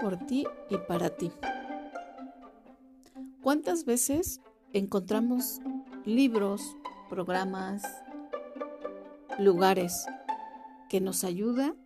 [0.00, 1.30] por ti y para ti.
[3.42, 4.40] ¿Cuántas veces
[4.72, 5.60] encontramos
[6.04, 6.76] libros,
[7.08, 7.82] programas,
[9.38, 10.06] lugares
[10.88, 11.76] que nos ayudan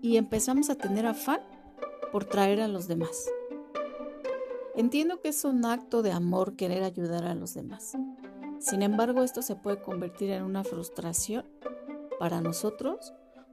[0.00, 1.40] y empezamos a tener afán
[2.10, 3.30] por traer a los demás?
[4.74, 7.92] Entiendo que es un acto de amor querer ayudar a los demás.
[8.58, 11.44] Sin embargo, esto se puede convertir en una frustración
[12.18, 13.12] para nosotros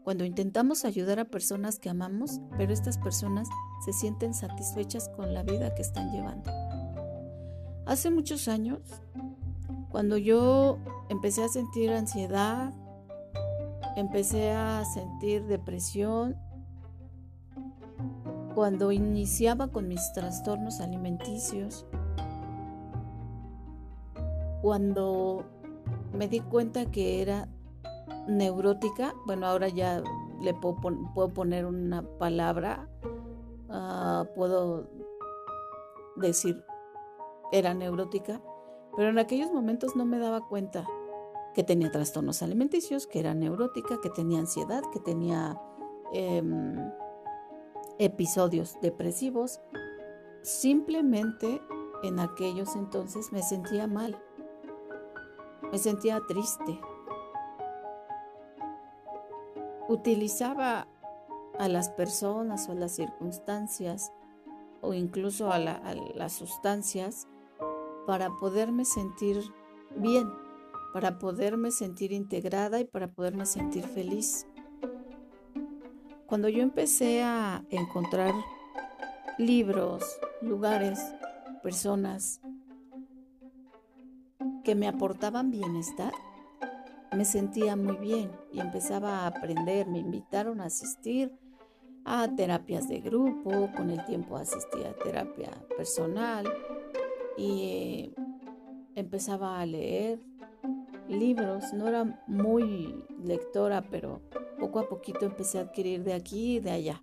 [0.09, 3.47] cuando intentamos ayudar a personas que amamos, pero estas personas
[3.85, 6.49] se sienten satisfechas con la vida que están llevando.
[7.85, 8.79] Hace muchos años,
[9.91, 12.73] cuando yo empecé a sentir ansiedad,
[13.97, 16.35] empecé a sentir depresión,
[18.55, 21.85] cuando iniciaba con mis trastornos alimenticios,
[24.63, 25.45] cuando
[26.17, 27.47] me di cuenta que era
[28.27, 30.03] neurótica, bueno, ahora ya
[30.41, 32.87] le puedo, poner una palabra,
[33.69, 34.89] ah, puedo
[36.15, 36.63] decir
[37.51, 38.41] era neurótica,
[38.95, 40.85] pero en aquellos momentos no me daba cuenta
[41.53, 45.59] que tenía trastornos alimenticios, que era neurótica, que tenía ansiedad, que tenía
[46.13, 46.91] em,
[47.97, 49.59] episodios depresivos.
[50.41, 51.61] Simplemente
[52.03, 54.17] en aquellos entonces me sentía mal,
[55.71, 56.79] me sentía triste,
[59.89, 60.87] utilizaba
[61.57, 64.13] a las personas o las circunstancias
[64.81, 67.27] o incluso a, las sustancias
[68.07, 69.43] para poderme sentir
[69.97, 70.29] bien,
[70.93, 74.45] para poderme sentir integrada y para poderme sentir feliz.
[76.27, 78.33] Cuando yo empecé a encontrar
[79.39, 80.03] libros,
[80.41, 80.99] lugares,
[81.63, 82.41] personas
[84.63, 86.13] que me aportaban bienestar,
[87.15, 89.87] me sentía muy bien y empezaba a aprender.
[89.87, 91.31] Me invitaron a asistir
[92.05, 96.45] a terapias de grupo, con el tiempo asistí a terapia personal
[97.37, 98.13] y eh,
[98.95, 100.19] empezaba a leer
[101.07, 101.73] libros.
[101.73, 104.21] No era muy lectora, pero
[104.59, 107.01] poco a poquito empecé a adquirir de aquí y de allá.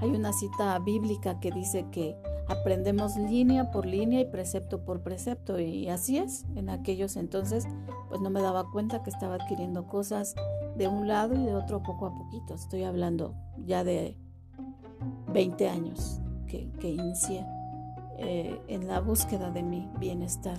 [0.00, 2.16] Hay una cita bíblica que dice que
[2.48, 6.46] aprendemos línea por línea y precepto por precepto y así es.
[6.56, 7.66] En aquellos entonces
[8.08, 10.34] pues no me daba cuenta que estaba adquiriendo cosas
[10.76, 12.54] de un lado y de otro poco a poquito.
[12.54, 14.16] Estoy hablando ya de
[15.32, 17.44] 20 años que, inicié
[18.18, 20.58] eh, en la búsqueda de mi bienestar.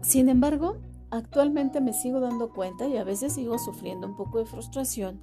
[0.00, 0.76] Sin embargo,
[1.10, 5.20] actualmente me sigo dando cuenta y a veces sigo sufriendo un poco de frustración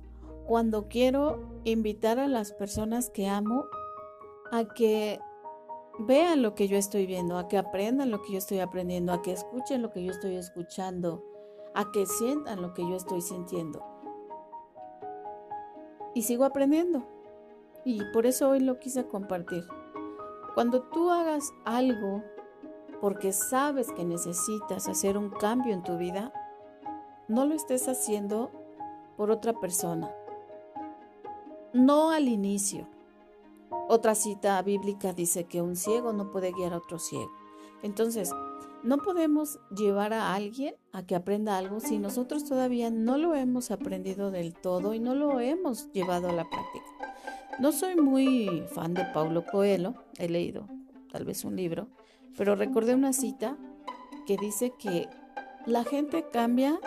[0.52, 3.68] cuando quiero invitar a las personas que amo
[4.52, 5.22] a que
[5.98, 9.22] vean lo que yo estoy viendo, a que aprendan lo que yo estoy aprendiendo, a
[9.22, 11.24] que escuchen lo que yo estoy escuchando,
[11.74, 13.82] a que sientan lo que yo estoy sintiendo.
[16.14, 17.08] Y sigo aprendiendo.
[17.86, 19.64] Y por eso hoy lo quise compartir.
[20.54, 22.26] Cuando tú hagas algo
[23.00, 26.34] porque sabes que necesitas hacer un cambio en tu vida,
[27.30, 28.52] no lo estés haciendo
[29.16, 30.14] por otra persona
[31.74, 32.88] no al inicio.
[33.88, 37.32] Otra cita bíblica dice que un ciego no puede guiar a otro ciego.
[37.84, 38.32] Entonces,
[38.84, 43.72] no podemos llevar a alguien a que aprenda algo si nosotros todavía no lo hemos
[43.72, 46.86] aprendido del todo y no lo hemos llevado a la práctica.
[47.60, 50.68] No soy muy fan de Paulo Coelho, he leído
[51.12, 51.88] tal vez un libro,
[52.38, 53.58] pero recordé una cita
[54.26, 55.08] que dice que
[55.66, 56.80] la gente cambia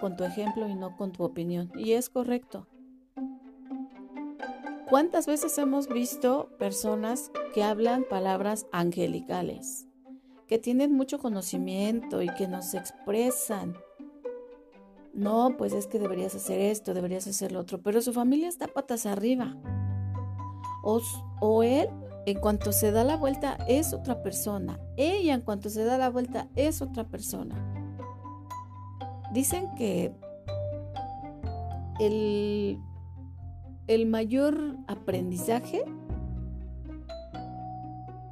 [0.00, 1.70] con tu ejemplo y no con tu opinión.
[1.76, 2.66] Y es correcto.
[4.88, 9.88] ¿Cuántas veces hemos visto personas que hablan palabras angelicales,
[10.46, 13.76] que tienen mucho conocimiento y que nos expresan?
[15.12, 18.68] No, pues es que deberías hacer esto, deberías hacer lo otro, pero su familia está
[18.68, 19.56] patas arriba.
[20.84, 21.00] O,
[21.40, 21.88] o él,
[22.24, 24.78] en cuanto se da la vuelta, es otra persona.
[24.96, 27.56] Ella, en cuanto se da la vuelta, es otra persona.
[29.32, 30.14] Dicen que
[31.98, 32.78] el
[33.86, 35.84] el mayor aprendizaje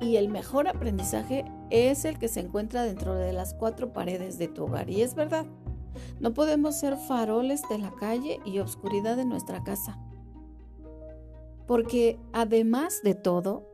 [0.00, 4.48] y el mejor aprendizaje es el que se encuentra dentro de las cuatro paredes de
[4.48, 4.90] tu hogar.
[4.90, 5.46] Y es verdad,
[6.20, 9.98] no podemos ser faroles de la calle y obscuridad de nuestra casa.
[11.66, 13.66] Porque además de todo,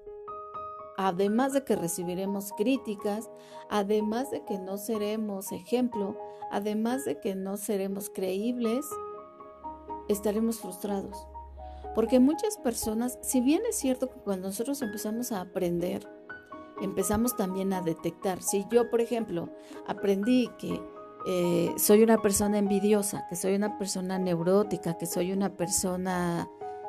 [0.97, 3.31] además de que recibiremos críticas,
[3.69, 6.17] además de que no seremos ejemplo,
[6.53, 8.87] además de que no seremos creíbles,
[10.09, 11.30] estaremos frustrados.
[11.95, 16.07] Porque muchas personas, si bien es cierto que cuando nosotros empezamos a aprender,
[16.81, 18.43] empezamos también a detectar.
[18.43, 19.51] Si yo, por ejemplo,
[19.87, 20.81] aprendí que
[21.27, 26.49] eh, soy una persona envidiosa, que soy una persona neurótica, que soy una persona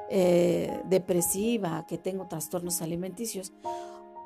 [0.10, 3.54] eh, depresiva, que tengo trastornos alimenticios.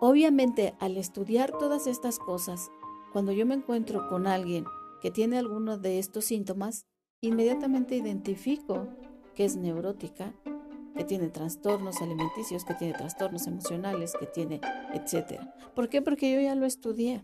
[0.02, 2.70] Obviamente, al estudiar todas estas cosas,
[3.14, 4.66] cuando yo me encuentro con alguien
[5.02, 6.86] que tiene alguno de estos síntomas,
[7.22, 8.88] inmediatamente identifico
[9.36, 10.34] que es neurótica,
[10.96, 14.62] que tiene trastornos alimenticios, que tiene trastornos emocionales, que tiene,
[14.94, 15.54] etcétera.
[15.76, 16.02] ¿Por qué?
[16.02, 17.24] Porque yo ya lo estudié.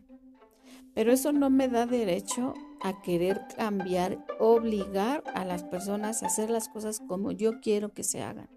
[0.94, 6.50] Pero eso no me da derecho a querer cambiar, obligar a las personas a hacer
[6.50, 8.50] las cosas como yo quiero que se hagan.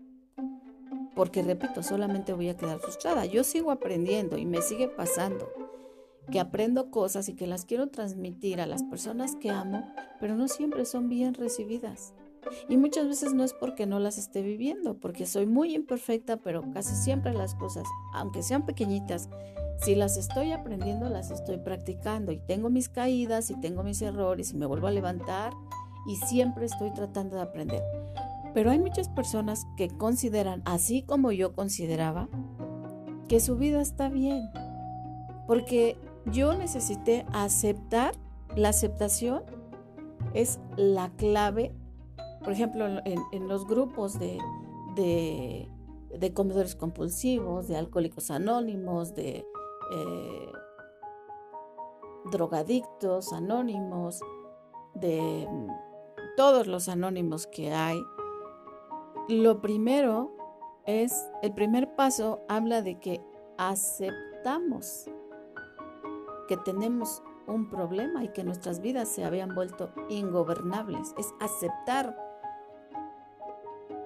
[1.15, 3.25] Porque repito, solamente voy a quedar frustrada.
[3.25, 5.49] Yo sigo aprendiendo y me sigue pasando
[6.31, 9.87] que aprendo cosas y que las quiero transmitir a las personas que amo,
[10.21, 12.15] pero no siempre son bien recibidas.
[12.69, 16.63] Y muchas veces no es porque no las esté viviendo, porque soy muy imperfecta, pero
[16.73, 19.29] casi siempre las cosas, aunque sean pequeñitas,
[19.83, 24.53] si las estoy aprendiendo, las estoy practicando y tengo mis caídas y tengo mis errores
[24.53, 25.53] y me vuelvo a levantar
[26.07, 27.83] y siempre estoy tratando de aprender.
[28.55, 32.29] Pero hay muchas personas que consideran, así como yo consideraba,
[33.29, 34.49] que su vida está bien,
[35.47, 38.15] porque yo necesité aceptar,
[38.55, 39.43] la aceptación
[40.35, 41.75] es la clave,
[42.45, 44.39] por ejemplo, en, los grupos de,
[44.95, 49.47] de, comedores compulsivos, de alcohólicos anónimos, de
[49.93, 50.53] eh,
[52.31, 54.21] drogadictos anónimos,
[54.95, 55.69] de mm,
[56.37, 57.99] todos los anónimos que hay,
[59.29, 60.37] lo primero
[60.85, 63.23] es, el primer paso habla de que
[63.57, 65.07] aceptamos
[66.47, 71.15] que tenemos un problema y que nuestras vidas se habían vuelto ingobernables.
[71.19, 72.17] Es aceptar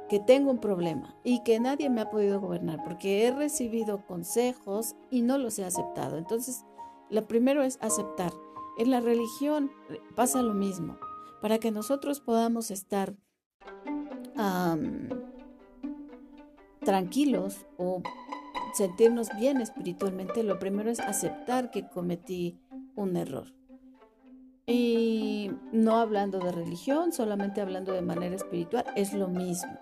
[0.08, 4.96] que tengo un problema y que nadie me ha podido gobernar porque he recibido consejos
[5.10, 6.16] y no los he aceptado.
[6.16, 6.64] Entonces,
[7.10, 8.32] lo primero es aceptar.
[8.78, 9.70] En la religión
[10.16, 10.99] pasa lo mismo.
[11.43, 13.14] Para que nosotros podamos estar
[16.84, 18.02] tranquilos o
[18.72, 22.58] sentirnos bien espiritualmente, lo primero es aceptar que cometí
[22.96, 23.52] un error.
[24.66, 29.78] Y no hablando de religión, solamente hablando de manera espiritual, es lo mismo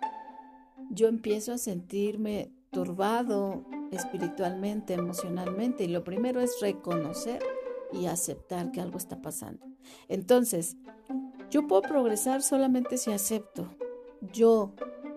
[0.91, 7.43] yo empiezo a sentirme turbado espiritualmente, emocionalmente, y lo primero es reconocer
[7.93, 9.65] y aceptar que algo está pasando.
[10.09, 10.77] Entonces,
[11.51, 13.69] yo puedo progresar solamente si acepto,
[14.33, 14.75] yo,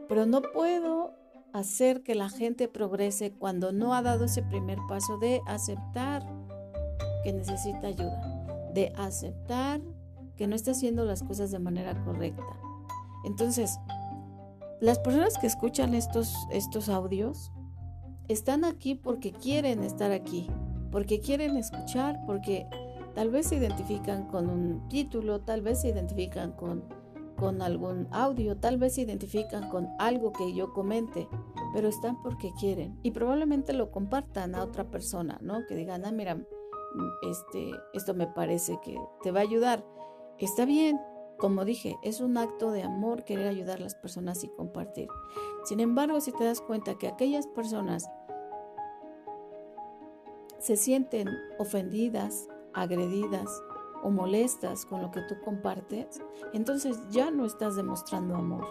[0.07, 1.15] pero no puedo
[1.53, 6.23] hacer que la gente progrese cuando no ha dado ese primer paso de aceptar
[7.23, 9.81] que necesita ayuda, de aceptar
[10.37, 12.43] que no está haciendo las cosas de manera correcta.
[13.25, 13.77] Entonces,
[14.81, 17.51] las personas que escuchan estos, estos audios
[18.27, 20.47] están aquí porque quieren estar aquí,
[20.91, 22.67] porque quieren escuchar, porque
[23.13, 26.83] tal vez se identifican con un título, tal vez se identifican con,
[27.35, 31.27] con algún audio, tal vez se identifican con algo que yo comente,
[31.73, 35.65] pero están porque quieren y probablemente lo compartan a otra persona, ¿no?
[35.67, 36.37] Que digan, ah, mira,
[37.29, 39.83] este, esto me parece que te va a ayudar.
[40.37, 40.99] Está bien,
[41.39, 45.07] como dije, es un acto de amor querer ayudar a las personas y compartir.
[45.63, 48.09] Sin embargo, si te das cuenta que aquellas personas
[50.59, 53.49] se sienten ofendidas, agredidas
[54.03, 56.21] o molestas con lo que tú compartes,
[56.53, 58.67] entonces ya no estás demostrando amor.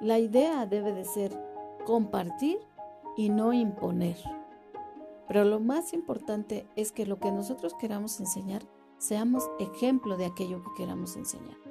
[0.00, 1.32] La idea debe de ser
[1.86, 2.58] compartir
[3.16, 4.16] y no imponer.
[5.28, 8.62] Pero lo más importante es que lo que nosotros queramos enseñar
[8.98, 11.61] seamos ejemplo de aquello que queramos enseñar.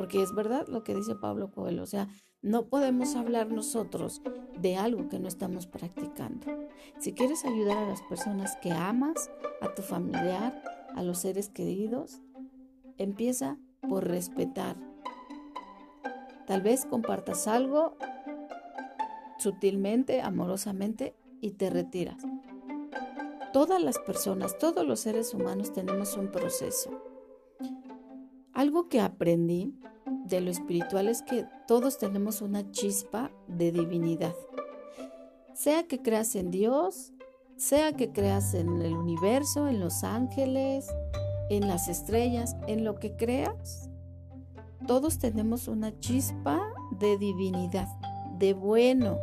[0.00, 2.08] Porque es verdad lo que dice Pablo Coelho, o sea,
[2.40, 4.22] no podemos hablar nosotros
[4.58, 6.46] de algo que no estamos practicando.
[6.98, 9.30] Si quieres ayudar a las personas que amas,
[9.60, 10.62] a tu familiar,
[10.96, 12.22] a los seres queridos,
[12.96, 13.58] empieza
[13.90, 14.74] por respetar.
[16.46, 17.98] Tal vez compartas algo
[19.36, 22.22] sutilmente, amorosamente y te retiras.
[23.52, 27.09] Todas las personas, todos los seres humanos tenemos un proceso.
[28.54, 29.74] Algo que aprendí
[30.26, 34.34] de lo espiritual es que todos tenemos una chispa de divinidad.
[35.54, 37.12] Sea que creas en Dios,
[37.56, 40.88] sea que creas en el universo, en los ángeles,
[41.50, 43.90] en las estrellas, en lo que creas,
[44.86, 46.60] todos tenemos una chispa
[46.98, 47.88] de divinidad,
[48.38, 49.18] de bueno.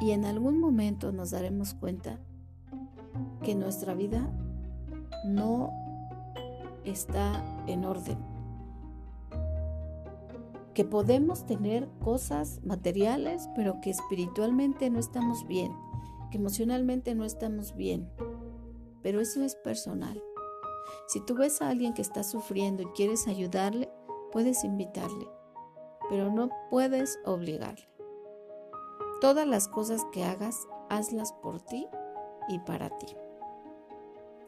[0.00, 2.18] Y en algún momento nos daremos cuenta
[3.42, 4.30] que nuestra vida
[5.24, 5.72] no
[6.84, 8.18] está en orden.
[10.74, 15.72] Que podemos tener cosas materiales, pero que espiritualmente no estamos bien,
[16.30, 18.10] que emocionalmente no estamos bien.
[19.02, 20.22] Pero eso es personal.
[21.06, 23.90] Si tú ves a alguien que está sufriendo y quieres ayudarle,
[24.32, 25.28] puedes invitarle,
[26.08, 27.88] pero no puedes obligarle.
[29.20, 31.86] Todas las cosas que hagas, hazlas por ti
[32.48, 33.06] y para ti.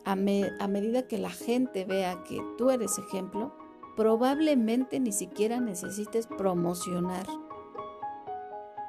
[0.05, 3.55] A, medida que la gente vea que tú eres ejemplo,
[3.97, 7.27] probablemente ni siquiera necesites promocionar,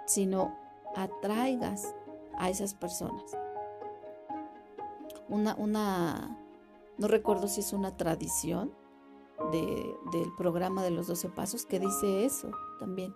[0.07, 0.57] sino
[0.95, 1.93] atraigas
[2.37, 3.37] a esas personas.
[5.29, 6.37] Una, una,
[6.97, 8.73] no recuerdo si es una tradición
[9.51, 13.13] del programa de los 12 pasos que dice eso también.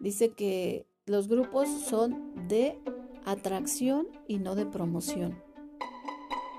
[0.00, 2.80] Dice que los grupos son de
[3.24, 5.47] atracción y no de promoción.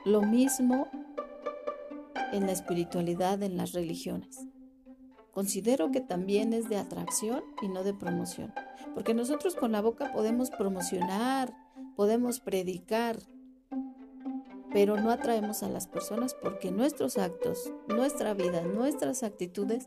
[0.10, 0.88] Lo mismo
[2.32, 4.40] en la espiritualidad, en las religiones.
[5.32, 8.52] Considero que también es de atracción y no de promoción.
[8.96, 11.54] Porque nosotros con la boca podemos promocionar,
[11.96, 13.20] podemos predicar,
[14.74, 19.86] pero no atraemos a las personas porque nuestros actos, nuestra vida, nuestras actitudes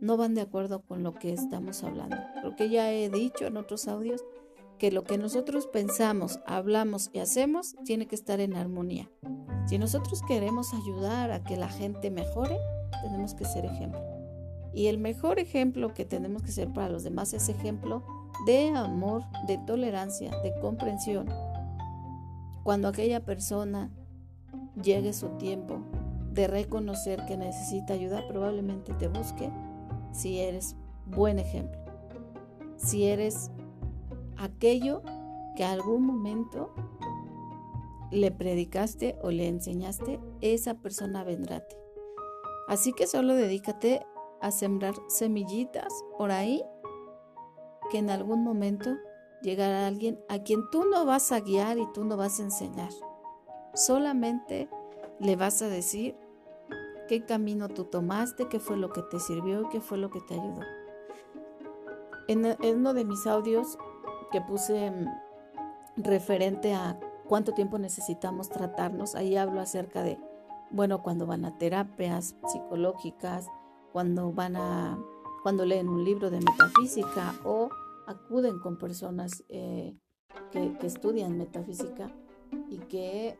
[0.00, 2.16] no van de acuerdo con lo que estamos hablando.
[2.40, 4.24] Creo que ya he dicho en otros audios
[4.78, 9.10] que lo que nosotros pensamos, hablamos y hacemos tiene que estar en armonía.
[9.66, 12.58] Si nosotros queremos ayudar a que la gente mejore,
[13.02, 14.00] tenemos que ser ejemplo.
[14.72, 18.04] Y el mejor ejemplo que tenemos que ser para los demás es ejemplo
[18.46, 21.28] de amor, de tolerancia, de comprensión.
[22.62, 23.90] Cuando aquella persona
[24.82, 25.80] llegue su tiempo
[26.32, 29.50] de reconocer que necesita ayuda, probablemente te busque
[30.12, 31.78] si eres buen ejemplo.
[32.76, 33.50] Si eres
[34.38, 35.02] aquello
[35.56, 36.70] que algún momento
[38.10, 41.76] le predicaste o le enseñaste, esa persona vendrá a ti.
[42.68, 44.06] Así que solo dedícate
[44.40, 46.62] a sembrar semillitas por ahí
[47.90, 48.90] que en algún momento
[49.42, 52.90] llegará alguien a quien tú no vas a guiar y tú no vas a enseñar.
[53.74, 54.68] Solamente
[55.20, 56.16] le vas a decir
[57.08, 60.20] qué camino tú tomaste, qué fue lo que te sirvió y qué fue lo que
[60.20, 60.60] te ayudó.
[62.28, 62.44] En,
[62.76, 63.78] uno de mis audios
[64.30, 65.06] que puse mm,
[65.96, 70.18] referente a cuánto tiempo necesitamos tratarnos, ahí hablo acerca de,
[70.70, 73.46] bueno, cuando van a terapias psicológicas,
[73.92, 74.98] cuando van a,
[75.42, 77.68] cuando leen un libro de metafísica o
[78.06, 79.96] acuden con personas eh,
[80.50, 82.10] que, estudian metafísica
[82.70, 83.38] y que,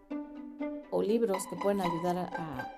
[0.90, 2.74] o libros que pueden ayudar a,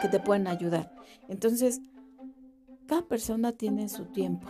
[0.00, 0.94] que te pueden ayudar.
[1.28, 1.80] Entonces,
[2.86, 4.48] cada persona tiene su tiempo.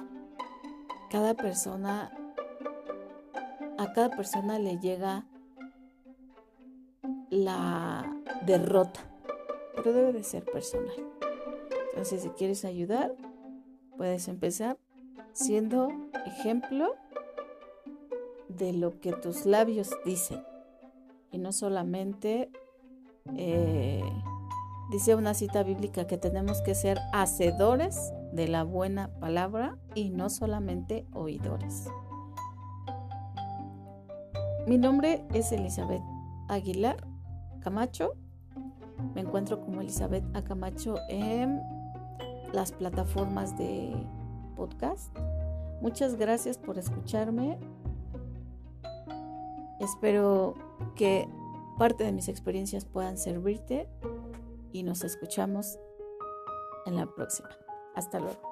[1.11, 2.13] Cada persona,
[3.79, 5.27] a cada persona le llega
[7.31, 8.11] la
[8.45, 9.01] derrota,
[9.75, 10.95] pero debe de ser personal.
[11.91, 13.15] Entonces, si quieres ayudar,
[13.97, 14.79] puedes empezar
[15.33, 15.89] siendo
[16.27, 16.95] ejemplo
[18.49, 20.43] de lo que tus labios dicen
[21.31, 22.51] y no solamente
[23.37, 24.03] eh,
[24.91, 30.29] dice una cita bíblica que tenemos que ser hacedores de la buena palabra y no
[30.31, 31.89] solamente oidores.
[34.67, 36.03] Mi nombre es Elizabeth
[36.49, 37.07] Aguilar
[37.61, 38.15] Camacho.
[39.15, 40.43] Me encuentro como Elizabeth A.
[40.43, 41.61] Camacho en
[42.53, 43.95] las plataformas de
[44.57, 45.17] podcast.
[45.81, 47.59] Muchas gracias por escucharme.
[49.81, 50.55] Espero
[50.97, 51.29] que
[51.79, 53.89] parte de mis experiencias puedan servirte
[54.73, 55.79] y nos escuchamos
[56.87, 57.49] en la próxima.
[57.99, 58.48] Hasta luego.